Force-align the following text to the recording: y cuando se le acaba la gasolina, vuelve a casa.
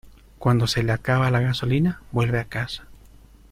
y 0.03 0.07
cuando 0.39 0.65
se 0.65 0.81
le 0.81 0.93
acaba 0.93 1.29
la 1.29 1.41
gasolina, 1.41 2.01
vuelve 2.11 2.39
a 2.39 2.45
casa. 2.45 2.87